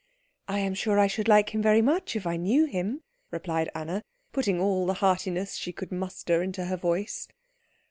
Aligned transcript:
"I 0.47 0.57
am 0.57 0.73
sure 0.73 0.97
I 0.99 1.05
should 1.05 1.27
like 1.27 1.51
him 1.53 1.61
very 1.61 1.83
much 1.83 2.15
if 2.15 2.25
I 2.25 2.35
knew 2.35 2.65
him," 2.65 3.03
replied 3.29 3.69
Anna, 3.75 4.01
putting 4.31 4.59
all 4.59 4.87
the 4.87 4.95
heartiness 4.95 5.53
she 5.53 5.71
could 5.71 5.91
muster 5.91 6.41
into 6.41 6.65
her 6.65 6.75
voice. 6.75 7.27